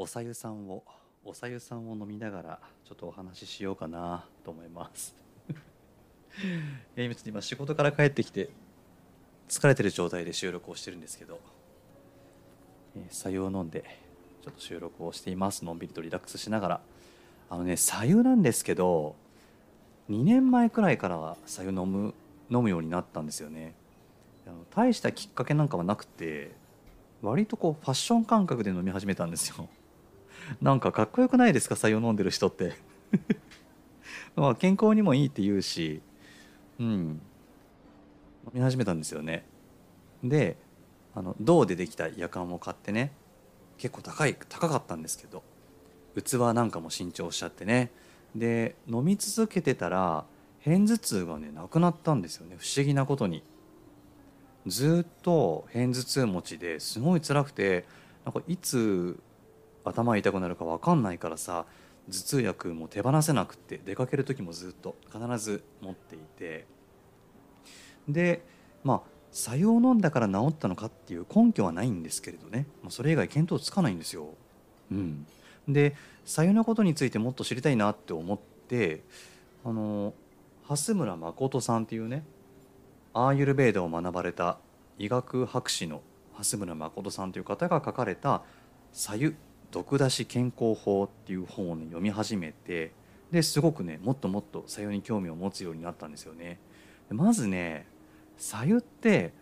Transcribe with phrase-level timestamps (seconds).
[0.00, 0.84] おさゆさんを
[1.24, 5.12] おさゆさんを飲みながらちょっとお話ししようかなと思います。
[6.94, 8.48] えー今仕事から帰ってきて
[9.48, 11.40] 疲れてる状態で収録をしてるんですけど、
[12.94, 13.82] えー、を飲んで
[14.44, 15.64] ちょっと収録をしています。
[15.64, 16.80] のんびりとリラックスしながら。
[17.50, 19.16] あのね白湯なんですけど
[20.10, 22.14] 2年前くらいからは白湯飲む
[22.50, 23.74] 飲むようになったんですよね。
[24.46, 26.52] あの大したきっかけなんかはなくて
[27.20, 29.68] 割とこうファッション感覚で飲み始めたんですよ。
[30.60, 31.76] なんかかっこよくないですか？
[31.76, 32.74] 白湯飲んでる人って。
[34.36, 36.00] まあ健康にもいいって言うし
[36.78, 36.86] うん。
[36.86, 37.20] 飲
[38.54, 39.44] み始めたんですよね。
[40.22, 40.56] で
[41.14, 43.12] あの銅でできた夜間を買ってね
[43.76, 45.42] 結構高い高かったんですけど
[46.16, 47.90] 器なんかも新調しちゃってね。
[48.34, 50.24] で飲み続けてたら
[50.64, 52.56] 片頭痛がねなくなったんですよね。
[52.58, 53.42] 不思議なことに。
[54.66, 57.86] ずっと片頭痛持ちですごい辛くて
[58.24, 59.18] なんかいつ
[59.84, 61.66] 頭痛くなるか分かんないからさ
[62.08, 66.66] 頭痛薬も手放せなくって出かける時もずっと必ず持っていて。
[68.08, 68.42] で
[68.82, 74.28] まあ白湯を飲んだから治ったのかっていう根拠はないんですけれどね、まあ、それ以外見当つかないんですよ。
[74.90, 75.26] うん、
[75.68, 78.38] で白湯のことについてもっと知りたいなって思っ
[78.68, 79.02] て
[79.64, 80.14] あの
[80.64, 82.24] 蓮村誠さんっていうね
[83.12, 84.58] アーユルベーダを学ばれた
[84.98, 86.00] 医学博士の
[86.36, 88.42] 蓮村誠さんという方が書かれた
[88.92, 89.36] 「白湯
[89.70, 92.92] 毒出し健康法」っていう本を、ね、読み始めて
[93.30, 96.58] ですごくねもっともっと白湯に興味を持つようになったんですよね。
[97.08, 97.86] でまずね
[98.38, 99.32] 白湯って、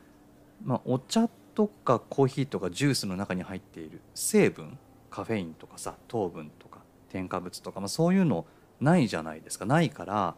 [0.65, 4.79] まあ、お茶とかコーヒーとかジュースの中に入っている成分
[5.11, 8.47] カフェインとかさ糖分とか添加物とか、まあ、そういうの
[8.81, 10.35] ないじゃないですかないから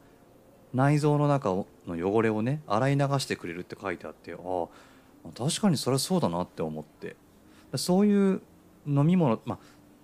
[0.74, 4.68] 内臓の中の汚れをね洗い流してくれるって書いてあってああ
[5.36, 7.16] 確かにそれはそうだなって思って
[7.76, 8.40] そういう
[8.86, 9.58] 飲み物、まあ、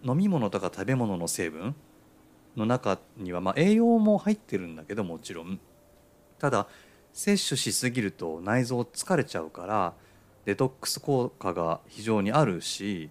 [0.05, 1.75] 飲み物とか食べ物の成分
[2.57, 5.59] の中には、まあ、栄養も入ってるんだけどもちろん。
[6.39, 6.67] ただ
[7.13, 9.95] 摂取しすぎると内臓疲れちゃうから
[10.45, 13.09] デトックス効果が非常にあるし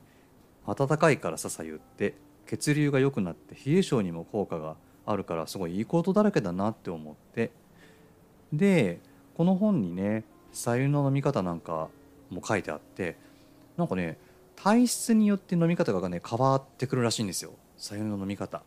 [0.68, 2.16] 暖かいからささ湯って
[2.46, 7.52] 血流が良くなって冷え性にも効果があるからすごいいいことだらけだなって思って。
[8.52, 9.00] で
[9.36, 11.90] この本にね白湯の飲み方なんか
[12.30, 13.18] も書いてあって
[13.78, 14.18] なんかね
[14.64, 18.64] 体質によって飲み方がね変わってくるらしいんですよ白湯の飲み方。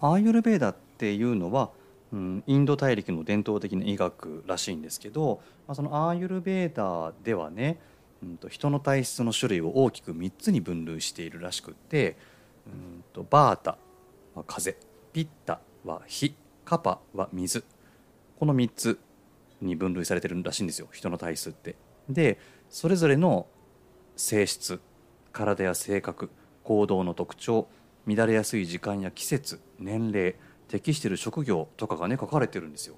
[0.00, 1.70] アーユルベーダっていうのは、
[2.12, 7.78] うん、インド大陸の伝統的な医学らしいんですけど、まあ、そのアーユルベーダではね、
[8.20, 12.16] うん、と人の体質の種類を大きく3つに分類しているらしくて、
[12.66, 13.78] うん、とバータ
[14.34, 14.76] は風
[15.12, 16.34] ピッタは火
[16.64, 17.64] カパは水
[18.40, 18.98] この3つ
[19.60, 21.76] に分類されてるらしいんですよ人の体質って。
[22.08, 23.46] でそれぞれの
[24.16, 24.80] 性質
[25.32, 26.30] 体や性格
[26.62, 27.68] 行動の特徴
[28.06, 30.36] 乱れやすい時間や季節年齢
[30.68, 32.96] 適してる職業とかがね書かれてるんですよ。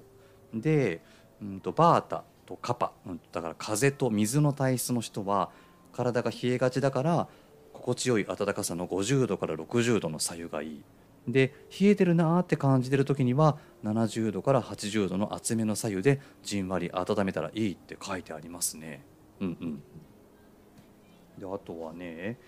[0.54, 1.02] で、
[1.42, 5.50] うん、とバータとカパ、うん、だから風と水の体質の人は
[5.92, 7.28] 体が冷えがちだから
[7.72, 10.84] 心地よい暖かさの50度から60度の左右がいい。
[11.28, 19.04] で冷えてるなーって感じてる時には70度から80度の厚めの左右でじんわり温めたらいいって書いてありますね。
[19.40, 19.82] うんうん、
[21.38, 22.38] であとはね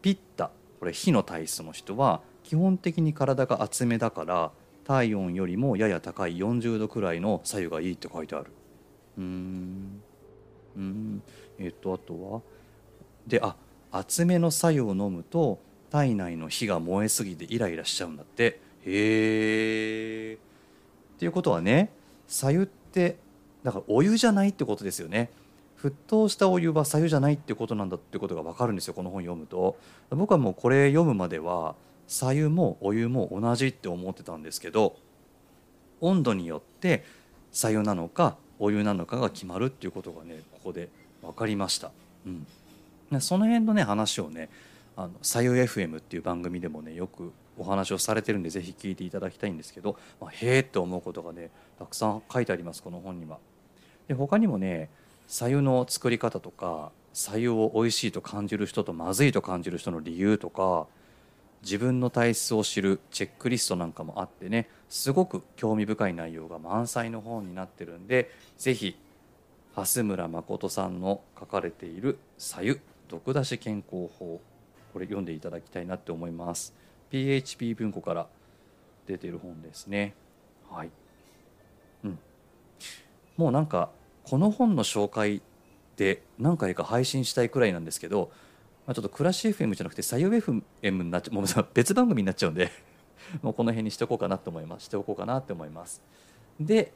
[0.00, 0.50] ピッタ。
[0.78, 4.52] これ火の体質の人は基本的に体が厚めだから
[4.84, 8.52] 体温よりもやや高い40度くらいの左右がいいって書いてある。
[9.18, 10.02] うーん。
[10.76, 11.22] うん。
[11.58, 12.42] えっとあとは
[13.26, 13.56] であ
[13.90, 15.58] 厚めの左右を飲むと
[15.90, 18.60] 体内の火が燃えすぎてイライラしちゃうんだって。
[18.84, 20.38] へえっ
[21.18, 21.90] ていうことはね
[22.28, 23.16] 左右って
[23.62, 25.30] だからお湯じゃないってことですよね。
[25.78, 29.76] 沸騰したお湯は白湯じゃないってことなんだってことが分かるんですよこの本読むと。
[30.10, 31.74] 僕はもうこれ読むまでは
[32.06, 34.96] 白湯もお湯も同じって思ってたんですけど
[36.00, 37.04] 温度によって
[37.52, 40.88] 白湯なのかお湯なのかが決まるっていうことがねここで
[41.22, 41.90] 分かりました。
[42.26, 44.48] うん、その辺のね話をね
[44.96, 53.38] あの「さゆ FM」っていう番組でもねよくお話をされてるんでぜひ聞いていただきたいんですけど、まあ、へえって思うことがねたくさん書いてありますこの本には。
[54.08, 54.88] で他にもね
[55.26, 60.86] 白湯の作り方とか白湯を美味しいと感じる人とまずいと感じる人の理由とか
[61.62, 68.96] 自分の体質を知るチェックリストなんかもあってねすごく興味深い内容が満載の本になってるんでぜひ
[69.74, 74.40] 蓮村誠さんの書かれている「白湯毒出し健康法」
[74.96, 76.72] これ読んでいただきたいなって思います。
[77.10, 78.28] PHP 文庫から
[79.06, 80.14] 出てる本ですね。
[80.70, 80.90] はい。
[82.04, 82.18] うん。
[83.36, 83.90] もうなんか
[84.24, 85.42] この本の紹介
[85.98, 88.30] で何回か配信したいくらいなんですけど、
[88.86, 90.62] まあ、ちょっとクラッシュ FM じゃなくて左右 FM
[91.02, 91.44] になっちゃうもう
[91.74, 92.70] 別番組になっちゃうんで
[93.42, 94.84] もうこの辺にしておこうかなと思います。
[94.84, 96.00] しておこうかなって思います。
[96.58, 96.94] で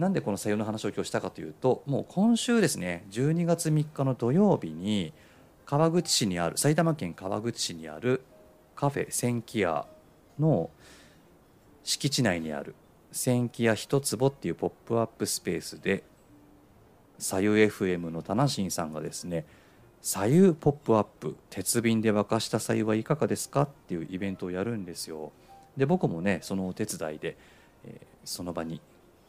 [0.00, 5.12] なんでこの左右の話を今日したかというともう今週ですね12月3日の土曜日に
[5.66, 8.22] 川口市にある埼玉県川口市にある
[8.76, 9.86] カフェ千木屋
[10.38, 10.70] の
[11.82, 12.74] 敷地内にある
[13.10, 16.04] 千木屋一坪っていうポップアップスペースで
[17.18, 19.44] 左右 FM の田無さんがですね
[20.02, 25.32] 左右ポップアップ鉄瓶で沸かした左右はいかがですかっていうイベントをやるんですよ。
[25.76, 27.36] で僕もねそのお手伝いで、
[27.84, 28.80] えーその場に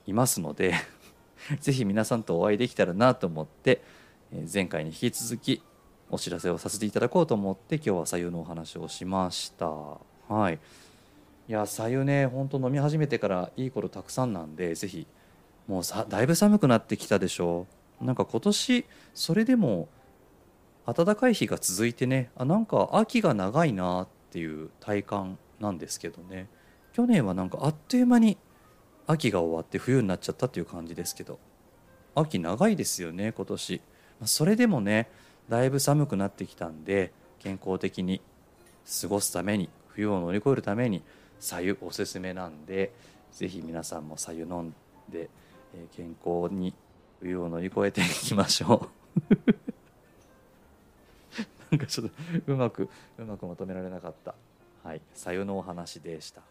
[0.08, 0.74] いますので
[1.62, 3.82] ぜひ皆さんとお会いできたらなと思って、
[4.32, 5.62] えー前回に引き続き
[6.10, 9.68] お知らせをさせていただこうと思って今日は左右のお話をしました。
[9.68, 10.60] はい。
[11.50, 15.08] いや左右ね本当飲み始めてからいいことたくさんなんでぜひ
[15.68, 17.68] もうさだいぶ寒くなってきたでしょ
[18.02, 18.06] う。
[18.06, 19.90] なんか今年それでも
[20.86, 22.30] 暖かい日が続いてね。
[22.38, 26.48] あなんか秋が長いなっていう体感なんですけどね。
[26.94, 28.38] 去年はなんかあっという間に
[29.08, 31.40] 秋が終わって冬になっちゃったっていう感じですけど
[32.16, 33.82] 秋長いですよね今年。
[34.20, 35.10] まあそれでもね
[35.50, 38.22] だいぶ寒くなってきたんで健康的に
[39.02, 41.02] 過ごすために冬を乗り越えるために
[41.40, 42.92] 白湯おすすめなんで
[43.32, 44.74] ぜひ皆さんも白湯飲ん
[45.10, 45.30] で、
[45.76, 46.74] え健康に
[47.20, 48.90] 冬を乗り越えていきましょ
[49.20, 49.36] う。
[51.70, 52.14] なんかちょっと
[52.48, 54.34] うまくうまくまとめられなかった。
[54.84, 55.02] はい。
[55.14, 56.42] 白湯のお話でした。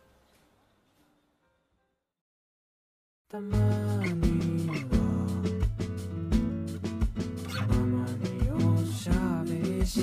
[3.29, 3.57] たま
[4.05, 4.36] に
[9.97, 10.01] お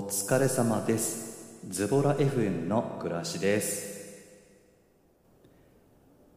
[0.00, 1.60] 疲れ様です。
[1.70, 3.94] ズボラ FM の暮らしです。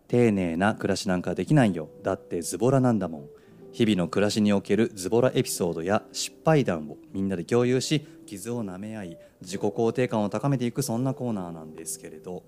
[0.08, 1.90] 丁寧な暮らしなんかできないよ。
[2.02, 3.30] だってズボラなんだもん。
[3.72, 12.44] 日々の暮らしにおけるズボラエピソードや失敗談をみんなで共有し傷を舐め合い自己肯定感を高めていくそんなコーナーなんですけれど。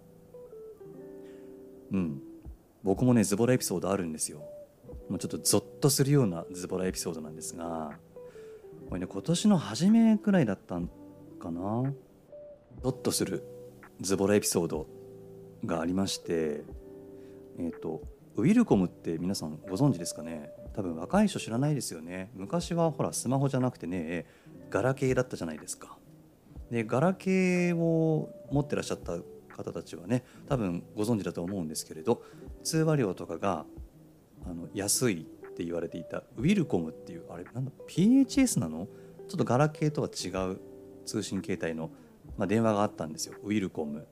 [1.92, 2.21] うん。
[2.83, 4.42] 僕もねズボラエピソードあるんですよ。
[5.10, 7.92] もうちょっとゾッとするようなズボラエピソードなんですが。
[8.88, 10.89] これね今年の初めくらいだったん
[11.39, 11.94] かな。
[12.81, 13.44] ゾッとする
[14.01, 14.88] ズボラエピソード
[15.66, 16.63] がありまして。
[17.60, 18.01] えっ、と
[18.38, 20.50] ウィルコムって皆さんご存知ですかね？
[20.74, 22.31] 多分若い人知らないですよね。
[22.35, 24.26] 昔はほらスマホじゃなくてね
[24.69, 25.97] ガラケーだったじゃないですか。
[26.71, 29.18] でガラケーを持ってらっしゃった
[29.56, 32.21] 方たちはね多分ご存知だと思うんですけれど
[32.64, 33.66] 通話料とかが
[34.45, 38.88] あの安いって言われていたウィルコムっていうあれなんだ PHS なの？
[39.28, 40.59] ちょっとガラケーとは違う
[41.06, 41.92] 通信形態の、
[42.38, 43.35] まあ、電話があったんですよ。
[43.44, 44.07] ウィルコム。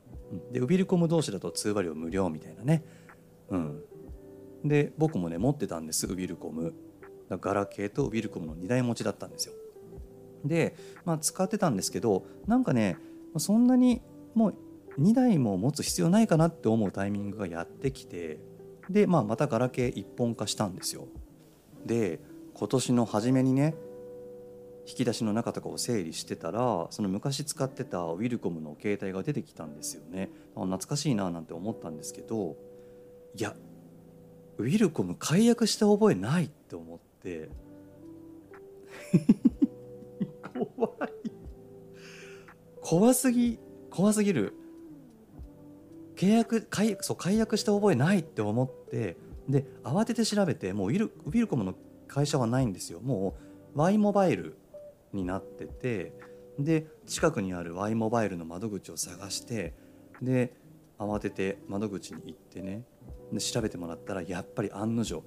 [0.52, 2.84] でウィルコム同士だと通話料無料みたいなね。
[3.50, 3.84] うん。
[4.64, 6.74] で僕もね持ってたんですウィルコム。
[7.30, 9.54] ガラケーとウィルコムの2台持ちだったんですよ。
[10.46, 12.98] で、まあ、使ってたんですけどなんかね
[13.38, 14.02] そんなに
[14.34, 14.56] もう
[15.02, 18.40] 2台も持つ必要ないかなって思うタイミングがやってきて
[18.90, 21.08] で、まあ、またガラケー一本化したんですよ。
[21.86, 22.20] で
[22.54, 23.76] 今年の初めにね
[24.88, 30.30] 引き出しの中とかを整理してたらその昔使ってたウィルコムの携帯が出てきたんですよね。
[30.56, 32.56] 懐かしいななんて思ったんですけど
[33.36, 33.54] いや
[34.58, 37.50] ウィルコム解約した覚えないって思って。
[40.54, 41.12] 怖い。
[42.82, 43.60] 怖すぎ
[43.90, 44.54] 怖すぎる。
[46.16, 49.18] 契約解約そう解約した覚えないって思って。
[49.48, 51.76] で慌てて調べてもうウィルウィルコムの
[52.08, 53.00] 会社はないんですよ。
[53.00, 53.36] も
[53.76, 54.58] う Y モバイル
[55.14, 56.14] になってて。
[56.60, 59.76] で近くにある Y モバイルの窓口を探して。
[60.22, 60.54] で
[60.98, 62.84] 慌てて窓口に行ってね。
[63.32, 65.24] で調べてもらったらやっぱり案の定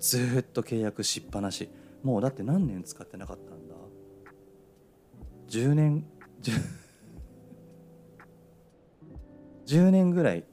[0.00, 1.68] ずっと契約しっぱなし。
[2.02, 3.74] もうだって何年使ってなかったんだ
[5.48, 6.04] ？10年
[6.42, 6.60] 10,
[9.66, 10.44] 10年ぐらい。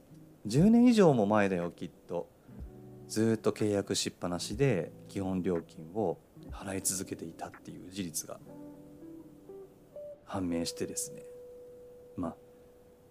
[0.46, 2.28] 10年以上も前だよきっと。
[3.08, 6.18] ずっと契約しっぱなしで基本料金を
[6.52, 8.38] 払い続けていたっていう事実が。
[10.24, 11.24] 判明してですね。
[12.16, 12.36] まあ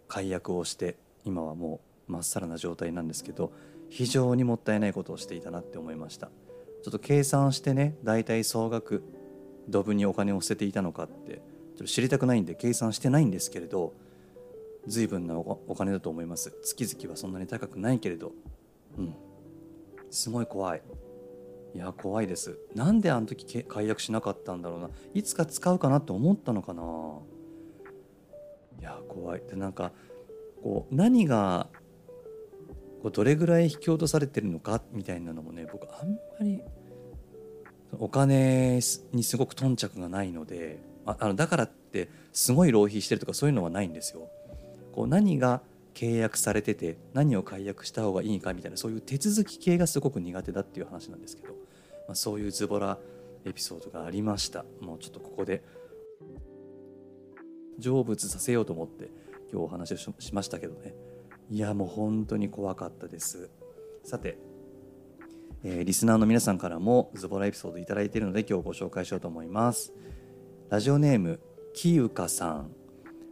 [0.08, 0.96] 解約をして
[1.26, 3.52] 今はもうまっさらな状態なんですけど
[3.90, 6.28] 非常にもったいないことをしていたなって思いました。
[6.84, 9.04] ちょっと計算してね大体総額
[9.68, 11.40] ドブにお金を捨てていたのかってちょ
[11.76, 13.94] っと知りたくないんで計算してないんですけれど
[14.88, 16.54] 随分なお金だと思います。
[16.64, 18.32] 月々はそんなに高くないけれど。
[18.98, 19.14] うん。
[20.10, 20.82] すごい怖い。
[21.76, 22.58] いや怖いです。
[22.74, 24.90] なんであの時解約しなかったんだろうな。
[25.14, 26.82] いつか使うかなって思ったのかな。
[28.80, 29.44] いや怖い。
[29.48, 29.92] でなんか
[30.62, 31.68] こう何が
[33.02, 36.62] こうどれぐらい引き落とされてるのかみたいなのもね僕あんまり
[37.98, 38.80] お金
[39.14, 44.30] にすごく頓着がないのでああのだからってすごい浪費してるとかそういうのはないんですよ。
[44.92, 45.62] こう何が
[45.94, 51.54] 契約されてて何を解約した方がいいかみたいなそういう手続き系がすごく苦手だっていう話なんですけど、
[52.08, 52.98] まあ、そういうズボラ
[53.46, 55.64] エピソードがありましたもうちょっとここで
[57.80, 59.10] 成仏させようと思って
[59.52, 60.94] 今日お話をししましたけどね。
[61.50, 63.50] いやもう本当に怖かったです。
[64.04, 64.38] さて、
[65.64, 69.94] えーリスナーの皆さんからもズボラエピソードいただいているので今日ご紹介しようと思います。
[70.70, 71.40] ラジオネーム
[71.74, 72.72] きゆかさん。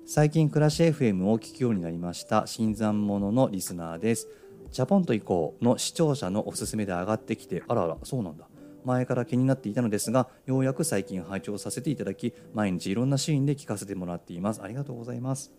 [0.05, 2.47] 最近暮らし FM を聞くようになりました。
[2.47, 4.29] 新参者のリスナーです。
[4.71, 8.47] ジャポンと行こうの視聴者のおすすめで上がってきてあらあらそうなんだ。
[8.83, 14.61] 前から気になっていたのですがようやく最近拝聴させていただき毎日いろんなシーンで聞かせてもらっています。
[14.63, 15.51] ありがとうございます。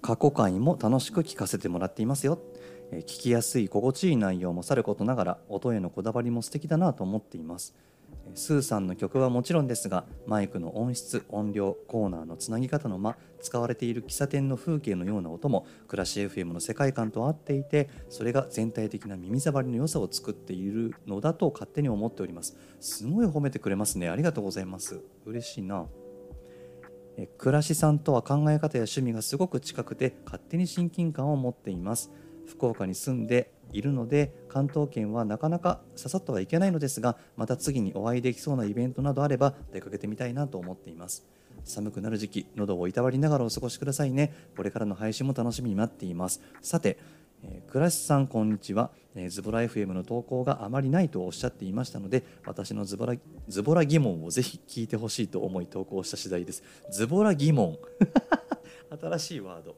[0.00, 2.40] 過去回も楽しく聞かせてもらっていますよ。
[2.90, 7.74] え聞きやすい心地いい内容もさることながら音へのこだわりも素敵だなと思っています。
[7.76, 7.88] えー
[8.34, 22.56] スーさんの曲はもちろんですがマイクの音質音量コーナーのつなぎ方の間使われている喫茶店の風景のような音も暮らし FM の世界観と合っていてそれが全体的な耳障りの良さを作っているのだと勝手に思っております。
[22.80, 24.08] すごい褒めてくれますね。
[24.08, 25.00] ありがとうございます。
[25.24, 25.86] 嬉しいな。
[27.26, 32.10] 暮らしさんとは考え方や趣味がすごく近くて勝手に親近感を持っています。
[32.46, 41.26] 福岡に住んでいるので関東圏はなかなかささっとはいけないのですがまた次にお会いできそうなイベントなどあれば出かけてみたいなと思っています。
[41.64, 44.32] 寒くなる時期喉をいたわりながらお過ごしくださいね。
[44.56, 46.40] これからの配信も楽しみに待っています。
[46.62, 46.98] さて
[47.44, 53.14] えー、倉石さんこんにちは、えーズボラ FM の投稿があまりないとおっしゃっていましたので私のズボラ
[53.48, 56.62] ズボラ疑問をぜひ聞いてほしいと思い投稿した次第です。
[56.90, 57.78] ズボラ疑問。
[59.00, 59.76] 新しいワード。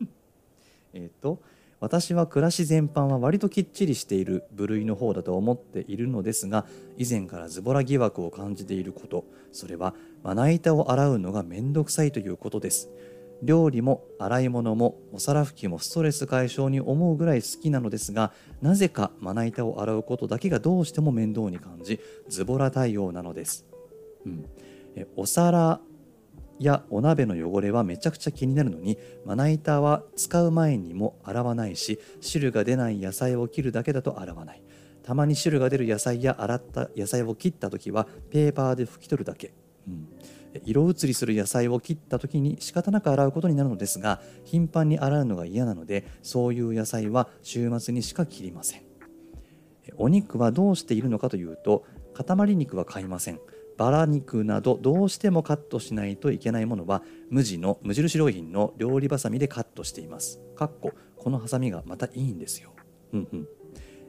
[0.94, 1.40] えっと
[1.80, 6.64] 私は暮らし全般は割ときっちりしている部類の方だと思っているのですが
[6.96, 12.88] 以前からズボラ疑惑を感じていることそれはまな板を洗うのがめんどくさいということです。
[13.42, 23.66] 料理も洗い物もお皿拭きもストレス解消に思うぐらい好きなのですがなぜかまな板を洗うことだけがどうしても面倒に感じズボラ対応なのです、
[24.24, 24.46] うん、
[24.96, 25.80] えお皿
[26.58, 34.62] やお鍋の汚れはめちゃくちゃ気になるのにまな板は使う前にも洗わないし汁が出ない野菜を切るだけだと洗わない。
[35.04, 39.52] たまに汁が出る野菜や洗った野菜を切った時はペーパーで拭き取るだけ、
[39.86, 40.08] うん、
[40.64, 48.82] 色移りする野菜を切った時に仕方なく洗うことになるのですが頻繁に洗うのが嫌なのでそういう野菜は週末にしか切りません。
[49.96, 51.84] お肉はどうしているのかというと
[52.14, 53.40] 塊肉は買いません。
[53.76, 60.40] バラ肉などどうしてもカットしないといけないものは無地の無印良品の料理バサミでカットしています。
[60.54, 62.72] かっここのハサミがまたいいんですよ。
[63.12, 63.48] うんうん。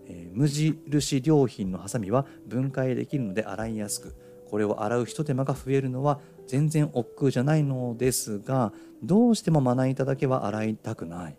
[0.07, 4.15] え無印良品のハサミは分解できるので洗いやすく
[4.49, 8.71] これを洗うひと手間が増えるのは全然億劫じゃないのですが
[9.03, 11.35] どうしてもまな板だけは洗いたくない。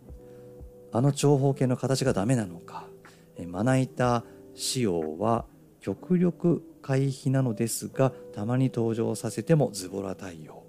[0.91, 2.87] あの長方形の形がダメなのか。
[3.35, 4.23] えまな板
[4.55, 5.45] 仕様は
[5.79, 10.63] 極力回避なのですがたまに登場させてもズボラ対応。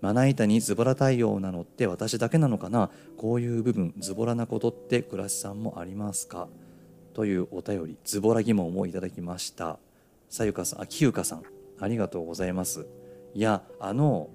[0.00, 2.90] まな板にズボラ対応なのって私だけなのかな。
[3.16, 6.48] こういう部分ズボラなことって倉橋さんもありますか？
[7.14, 9.78] というお便りズボラ疑問をいただきました。
[10.28, 11.55] さゆかさんあきゆかさん。
[11.78, 12.86] ありがとうございます。
[13.34, 14.30] いやあの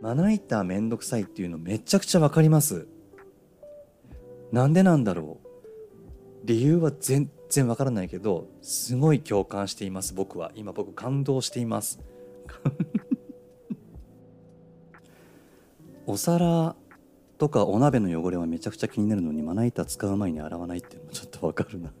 [0.00, 2.88] まな板めんどくさいっていうのめちゃくちゃわかります。
[4.50, 5.46] なんでなんだろう。
[6.44, 10.50] 理由は全然わからないけどすごい共感しています僕は。
[10.56, 12.00] 今僕感動しています。
[16.06, 16.74] お皿
[17.38, 21.92] とかお鍋の汚れはめちゃくちゃ気になるのにまな板使う前に洗わないっていうのもちょっとわかるな。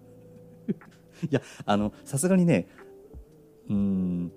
[1.22, 2.66] いやあのさすがにね
[3.68, 4.32] うん。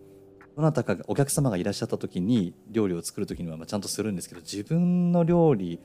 [0.56, 5.82] どなたかお客様がいらっしゃった時に料理を作る時にはまあちゃんとするんですけど自分の料理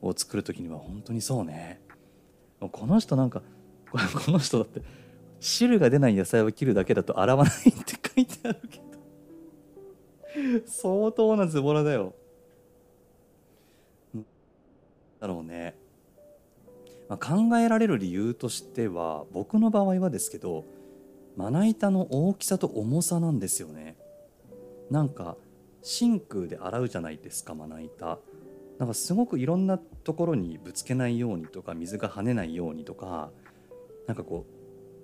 [0.00, 1.80] を作る時には本当にそうね。
[2.60, 3.42] この人なんか
[3.92, 3.98] こ
[4.30, 4.82] の人だって
[5.40, 8.86] 汁が出ない野菜を切るだけだと洗わないって書いてあるけど。
[10.66, 12.14] 相当なズボラだよ。
[15.20, 15.74] だろうね、
[17.08, 20.64] まあ、考えられる理由としては僕の場合はですけど
[21.36, 23.96] まな板の大きさと重さなんですよね
[24.90, 25.36] なんか
[25.82, 28.18] 真空で洗うじゃないですかまな板
[28.78, 33.30] なんかすごくいろんなところにぶつけないようにとか水が跳ねないようにとか
[34.06, 34.56] なんかこう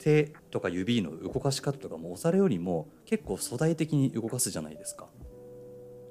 [0.02, 5.06] 手とか指の動かし方とかもお皿よりも結構粗大的に動かすじゃないですか。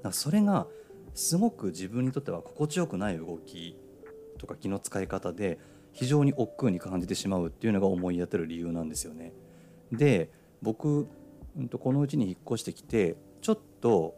[0.02, 0.66] かそれが
[1.14, 3.76] すごく自分にとっては心地よくない動き
[4.38, 5.58] とか気の使い方で
[5.92, 9.32] 非常に億劫に感じてしまうっていうのが思い当たる理由なんですよね。
[9.92, 10.30] で
[10.62, 11.06] 僕、
[11.56, 14.16] うんとこのうちに引っ越してきてちょっと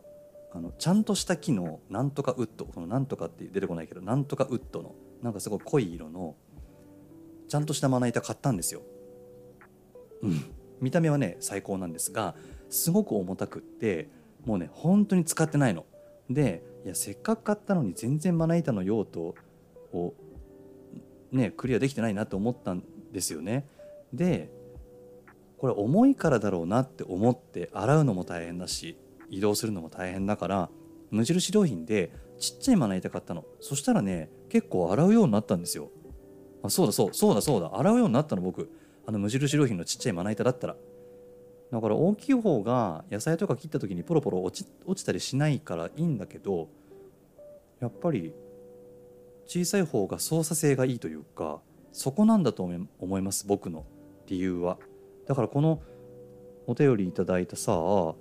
[0.52, 6.37] あのちゃんとした木のなんとかウッドこのなんとかって出てこないけどなんとかウッドのなんかすごい濃い色の
[7.49, 8.83] ちゃんとしたまな板買ったんですよ。
[10.23, 10.45] うん、
[10.81, 12.37] 見た目はね最高なんですが
[12.71, 14.09] すごく重たくって
[14.47, 15.87] もうね本当に使ってないの。
[16.31, 19.35] でいやせっかく買ったのに全然まな板の用途
[19.93, 20.14] を
[21.33, 23.66] ねクリアできてないなと思ったんですよね。
[24.12, 24.50] で
[25.59, 28.97] これ重いからだろうなって思って洗うのも大変だし
[29.31, 30.71] 移動するのも大変だから
[31.11, 33.45] 無印良品でちっちゃいまな板買ったの。
[33.61, 35.91] そしたらね結構洗うようになったんですよ。
[36.63, 37.79] あそうだそうそうだそうだ。
[37.79, 38.71] 洗うようになったの僕。
[39.07, 40.77] あの無印良品のちっちゃいまな板だったら。
[41.71, 46.69] だから大きい方が野菜とか切った時にポロポロ落ち落ちたりしないからいいんだけど
[47.81, 48.33] やっぱり
[49.47, 52.63] 小さい方が操作性がいいというかそこなんだと
[52.99, 53.85] 思います僕の
[54.27, 54.79] 理由は。
[55.26, 55.83] だからこの
[56.66, 58.14] お便りいただいたさ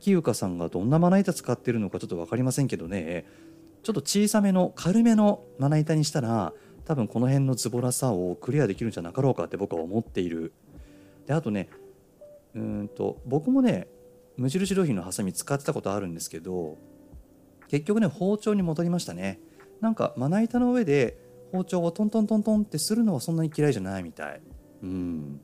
[0.00, 3.24] きゆかさんがどんなまな板使ってるのかちょっと分かりませんけどね。
[3.82, 6.54] ちょっと小さめの軽めのまな板にしたら
[6.86, 10.52] 多分この辺のズボラさをクリアできるんじゃなかろうかって僕は思っている。
[11.26, 11.68] であとね
[12.54, 13.88] うんと僕もね
[14.36, 16.76] 無印良品のハサミ使ってたことあるんですけど
[17.68, 19.40] 結局ね包丁に戻りましたね。
[19.80, 21.18] なんかまな板の上で
[21.52, 24.40] 包丁をトントントントンってするのはそんなに嫌いじゃないみたい。
[24.82, 25.40] うん。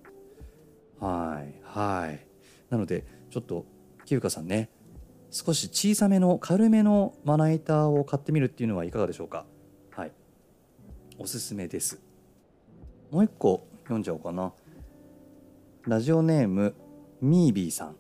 [1.01, 2.27] はいはい。
[2.69, 3.65] なのでちょっと
[4.05, 4.71] きゆかさんね
[5.31, 9.47] 少し小さめの軽めのまな板を買ってみるっていうのはいかがでしょうか？
[9.91, 10.13] はい。
[11.19, 12.01] おすすめです。
[13.11, 14.53] もう一個読んじゃおうかな。
[15.87, 16.75] ラジオネーム
[17.21, 17.97] ミービーさん。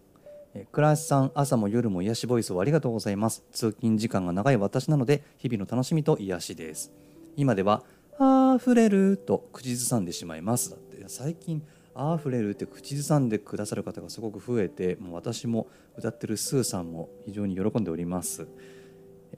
[0.73, 3.45] 倉橋さん朝も夜も癒しボイスをありがとうございます。
[3.53, 6.93] 通勤時間が長い私なので日々の楽しみと癒しです。
[7.37, 7.85] 今では
[8.19, 10.71] あふれると口ずさんでしまいます。
[10.71, 11.63] だって最近
[11.95, 18.49] あふれるって口ずさんでくださる方がすごく増えてもう私も歌ってるスーさんも非常に喜んでおります。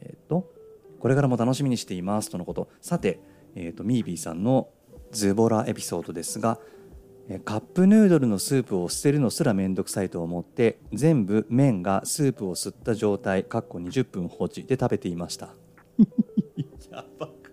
[0.00, 0.52] えっ、と
[1.00, 2.30] これからも楽しみにしています。
[2.30, 2.68] とのこと。
[2.80, 3.20] さて、
[3.54, 4.68] えー、とミービーさんの
[5.10, 6.58] ズボラエピソードですが
[7.28, 15.54] えーカップヌードルのスープを捨てるのすらめんどくさいと思って全部麺がスープを吸った状態かっこ20分放置で食べていました。
[16.90, 17.52] やばく。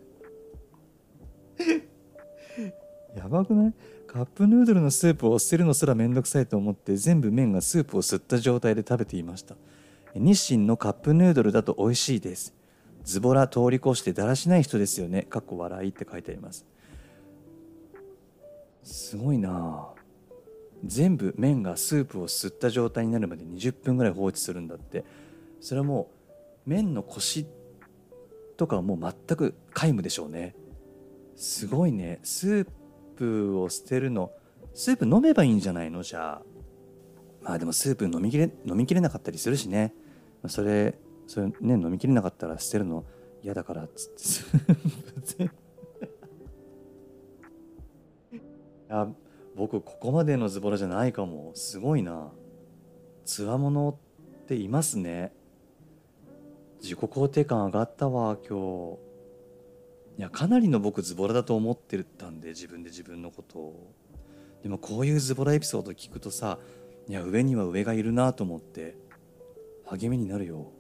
[3.16, 3.74] やばくない？
[4.12, 9.56] カップヌードルのスープを捨てるのすらめんどくさいと思って全部麺がスープを吸った状態で食べていました。
[10.16, 12.56] 日清のカップヌードルだと美味しいです。
[13.04, 15.28] ズボラ通り越してだらしない人ですよね。
[15.30, 16.66] かっこ笑いって書いてあります。
[18.82, 19.94] すごいな。
[19.96, 20.02] あ
[20.84, 25.06] 全部麺がスープを吸った状態になるまで20分ぐらい放置するんだって。
[25.62, 26.10] それはも
[26.66, 27.46] う麺のコシ
[28.58, 30.56] とかはもう全く皆無でしょうね。
[31.36, 32.20] すごいね。
[32.24, 32.68] スー
[33.20, 34.32] プを捨てるの
[34.74, 36.02] スープ飲めばいいんじゃないの？
[36.04, 36.42] じゃあ。
[37.42, 39.94] まあでもスープ飲みきれ飲みきれなかったりするしね。
[40.48, 43.04] それそれね飲みきれなかったら捨てるの
[43.44, 44.78] 嫌だからっつってスープ
[45.22, 45.48] 全。
[48.32, 48.42] 部 い
[48.90, 49.08] や
[49.56, 51.52] 僕ここまでのズボラじゃないかも。
[51.56, 52.32] すごいな。
[53.26, 53.98] つわもの
[54.44, 55.34] っていますね。
[56.82, 59.09] 自己肯定感上がったわ今日。
[60.20, 63.94] いやかなりの僕ズボラだと思ってたんで自分で自分のことを。
[64.62, 66.60] でもこういうズボラエピソード聞くとさ
[67.08, 68.98] いや上には上がいるなと思って
[69.86, 70.74] 励みになるよ。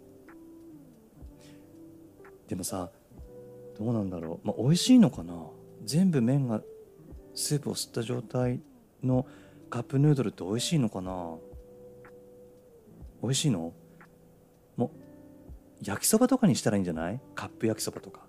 [2.49, 2.91] でもさ
[3.77, 5.33] どうなんだろう、まあ、美味しいのかな。
[5.85, 6.61] 全部麺が
[7.33, 8.59] スープを吸った状態
[9.01, 9.25] の
[9.69, 11.37] カップヌードルって美味しいのかな。
[13.23, 13.71] 美味しいの？
[14.75, 14.89] もう
[15.81, 17.21] 焼きそばとかにしたらいいんじゃない？
[17.35, 18.27] カップ焼きそばとか。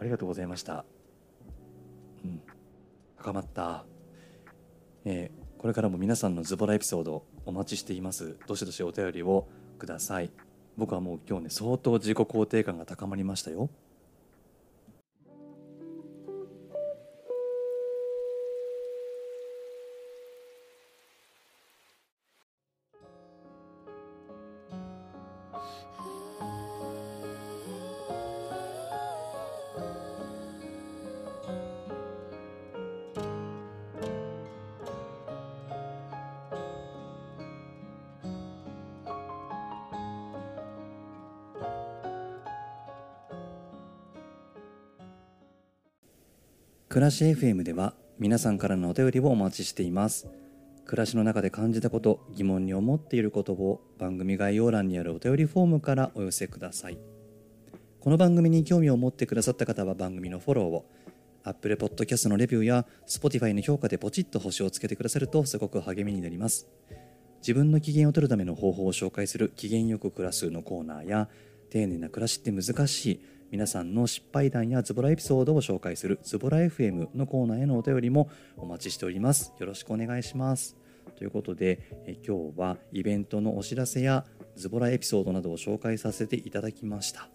[0.00, 0.84] ありがとうございました。
[2.24, 2.40] うん。
[3.16, 3.84] 高まった。
[5.04, 8.36] えーこれからも皆さんのズボラエピソードお待ちしています。
[8.46, 10.30] どしどしお便りをください。
[10.76, 13.68] 僕はもう今日ね相当自己肯定感が高まりましたよ。
[47.08, 50.28] らし FM では皆さんからのお便りをお待ちしています。
[50.84, 56.98] 暮らしの中で感じたこと疑問に思っていることを番組概要欄にあるお便りフォームからお寄せください。
[58.00, 60.84] この番組に興味を持ってくださった方は番組のフォローを
[61.44, 66.68] Apple Podcast のレビューや Spotify の評価でポチッと星をつけてくださるとすごく励みになります。
[67.40, 71.30] 自分の機嫌を取るための方法を紹介する機嫌よく暮らすのコーナーや
[71.70, 79.54] 丁寧な暮らしって難しい皆さんの失敗談やズボラエピソードを紹介するズボラ FM のコーナーへのお便りもお待ちしております。
[79.58, 80.76] よろしくお願いします。
[81.16, 87.30] ということでえ今日はイベントのお知らせやズボラエピソードなどを紹介させていただきました。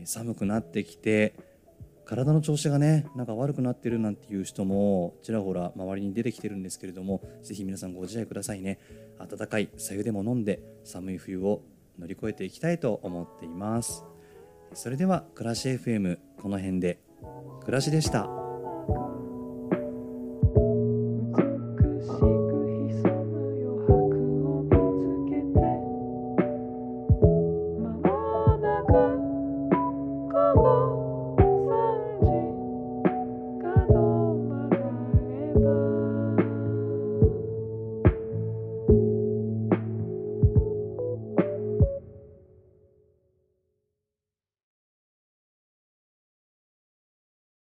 [0.00, 1.36] え寒くなってきて
[2.04, 8.80] 体の調子がねなんか悪くなってるなんていう人もちらほら周りに出てきてるんですけれどもぜひ皆さんご自愛くださいね。
[9.20, 11.62] 温かい白湯でも飲んで寒い冬を
[12.00, 14.15] 乗り越えていきたいと思っています。
[14.76, 17.00] それでは暮らし FM この辺で。
[17.62, 18.35] 暮らしでした。